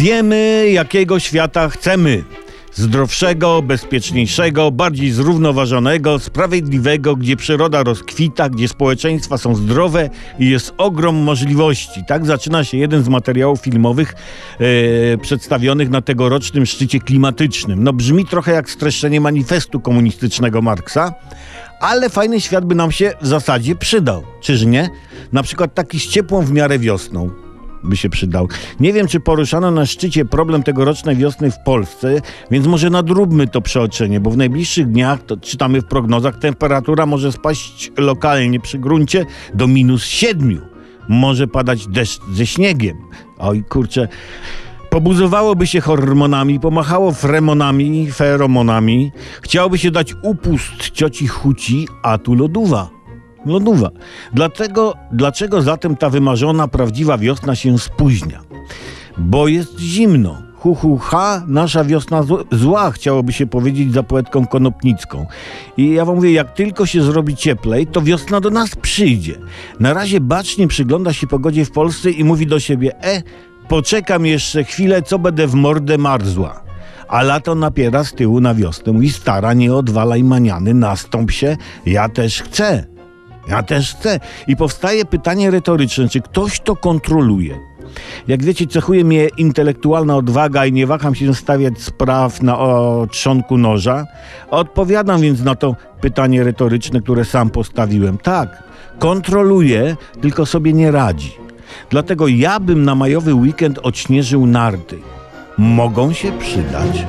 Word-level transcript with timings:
Wiemy, 0.00 0.70
jakiego 0.72 1.18
świata 1.18 1.68
chcemy. 1.68 2.24
Zdrowszego, 2.74 3.62
bezpieczniejszego, 3.62 4.70
bardziej 4.70 5.10
zrównoważonego, 5.10 6.18
sprawiedliwego, 6.18 7.16
gdzie 7.16 7.36
przyroda 7.36 7.82
rozkwita, 7.82 8.48
gdzie 8.48 8.68
społeczeństwa 8.68 9.38
są 9.38 9.54
zdrowe 9.54 10.10
i 10.38 10.50
jest 10.50 10.74
ogrom 10.78 11.16
możliwości. 11.16 12.00
Tak 12.08 12.26
zaczyna 12.26 12.64
się 12.64 12.78
jeden 12.78 13.02
z 13.02 13.08
materiałów 13.08 13.60
filmowych 13.60 14.14
e, 15.14 15.18
przedstawionych 15.18 15.90
na 15.90 16.00
tegorocznym 16.00 16.66
szczycie 16.66 17.00
klimatycznym. 17.00 17.84
No 17.84 17.92
brzmi 17.92 18.26
trochę 18.26 18.52
jak 18.52 18.70
streszczenie 18.70 19.20
manifestu 19.20 19.80
komunistycznego 19.80 20.62
Marksa, 20.62 21.14
ale 21.80 22.10
fajny 22.10 22.40
świat 22.40 22.64
by 22.64 22.74
nam 22.74 22.92
się 22.92 23.12
w 23.20 23.26
zasadzie 23.26 23.76
przydał, 23.76 24.22
czyż 24.40 24.64
nie? 24.64 24.90
Na 25.32 25.42
przykład 25.42 25.74
taki 25.74 26.00
z 26.00 26.06
ciepłą 26.06 26.42
w 26.42 26.52
miarę 26.52 26.78
wiosną 26.78 27.49
by 27.82 27.96
się 27.96 28.08
przydał. 28.08 28.48
Nie 28.80 28.92
wiem, 28.92 29.06
czy 29.06 29.20
poruszano 29.20 29.70
na 29.70 29.86
szczycie 29.86 30.24
problem 30.24 30.62
tegorocznej 30.62 31.16
wiosny 31.16 31.50
w 31.50 31.58
Polsce, 31.64 32.20
więc 32.50 32.66
może 32.66 32.90
nadróbmy 32.90 33.46
to 33.46 33.60
przeoczenie, 33.60 34.20
bo 34.20 34.30
w 34.30 34.36
najbliższych 34.36 34.90
dniach, 34.90 35.22
to 35.22 35.36
czytamy 35.36 35.80
w 35.80 35.84
prognozach, 35.84 36.38
temperatura 36.38 37.06
może 37.06 37.32
spaść 37.32 37.92
lokalnie 37.96 38.60
przy 38.60 38.78
gruncie 38.78 39.26
do 39.54 39.66
minus 39.66 40.04
siedmiu. 40.04 40.60
Może 41.08 41.46
padać 41.46 41.86
deszcz 41.86 42.20
ze 42.32 42.46
śniegiem. 42.46 42.96
Oj, 43.38 43.64
kurczę. 43.68 44.08
Pobuzowałoby 44.90 45.66
się 45.66 45.80
hormonami, 45.80 46.60
pomachało 46.60 47.12
fremonami, 47.12 48.12
feromonami. 48.12 49.12
Chciałoby 49.42 49.78
się 49.78 49.90
dać 49.90 50.14
upust 50.22 50.90
cioci 50.92 51.26
Huci, 51.26 51.88
a 52.02 52.18
tu 52.18 52.34
loduwa. 52.34 52.99
Loduwa. 53.46 53.90
Dlatego, 54.32 54.94
dlaczego 55.12 55.62
zatem 55.62 55.96
ta 55.96 56.10
wymarzona, 56.10 56.68
prawdziwa 56.68 57.18
wiosna 57.18 57.54
się 57.54 57.78
spóźnia? 57.78 58.40
Bo 59.18 59.48
jest 59.48 59.78
zimno. 59.78 60.42
Hu, 60.56 60.74
hu, 60.74 60.98
ha, 60.98 61.42
nasza 61.46 61.84
wiosna 61.84 62.22
zł- 62.22 62.44
zła, 62.52 62.90
chciałoby 62.90 63.32
się 63.32 63.46
powiedzieć 63.46 63.92
za 63.92 64.02
poetką 64.02 64.46
konopnicką. 64.46 65.26
I 65.76 65.90
ja 65.90 66.04
wam 66.04 66.16
mówię, 66.16 66.32
jak 66.32 66.54
tylko 66.54 66.86
się 66.86 67.02
zrobi 67.02 67.36
cieplej, 67.36 67.86
to 67.86 68.02
wiosna 68.02 68.40
do 68.40 68.50
nas 68.50 68.76
przyjdzie. 68.76 69.34
Na 69.80 69.94
razie 69.94 70.20
bacznie 70.20 70.68
przygląda 70.68 71.12
się 71.12 71.26
pogodzie 71.26 71.64
w 71.64 71.70
Polsce 71.70 72.10
i 72.10 72.24
mówi 72.24 72.46
do 72.46 72.60
siebie, 72.60 73.04
e, 73.04 73.22
poczekam 73.68 74.26
jeszcze 74.26 74.64
chwilę, 74.64 75.02
co 75.02 75.18
będę 75.18 75.46
w 75.46 75.54
mordę 75.54 75.98
marzła. 75.98 76.62
A 77.08 77.22
lato 77.22 77.54
napiera 77.54 78.04
z 78.04 78.12
tyłu 78.12 78.40
na 78.40 78.54
wiosnę. 78.54 78.92
Mówi, 78.92 79.10
stara, 79.10 79.52
nie 79.54 79.74
odwalaj 79.74 80.24
maniany, 80.24 80.74
nastąp 80.74 81.30
się, 81.30 81.56
ja 81.86 82.08
też 82.08 82.42
chcę. 82.42 82.86
Ja 83.48 83.62
też 83.62 83.94
chcę. 83.94 84.20
I 84.46 84.56
powstaje 84.56 85.04
pytanie 85.04 85.50
retoryczne, 85.50 86.08
czy 86.08 86.20
ktoś 86.20 86.60
to 86.60 86.76
kontroluje? 86.76 87.70
Jak 88.28 88.44
wiecie, 88.44 88.66
cechuje 88.66 89.04
mnie 89.04 89.28
intelektualna 89.36 90.16
odwaga 90.16 90.66
i 90.66 90.72
nie 90.72 90.86
waham 90.86 91.14
się 91.14 91.34
stawiać 91.34 91.78
spraw 91.78 92.42
na 92.42 92.58
trzonku 93.10 93.58
noża. 93.58 94.06
Odpowiadam 94.50 95.20
więc 95.20 95.42
na 95.42 95.54
to 95.54 95.76
pytanie 96.00 96.44
retoryczne, 96.44 97.00
które 97.00 97.24
sam 97.24 97.50
postawiłem. 97.50 98.18
Tak, 98.18 98.62
kontroluje, 98.98 99.96
tylko 100.20 100.46
sobie 100.46 100.72
nie 100.72 100.90
radzi. 100.90 101.32
Dlatego 101.90 102.28
ja 102.28 102.60
bym 102.60 102.84
na 102.84 102.94
majowy 102.94 103.34
weekend 103.34 103.78
odśnieżył 103.78 104.46
narty. 104.46 104.98
Mogą 105.58 106.12
się 106.12 106.32
przydać. 106.38 107.06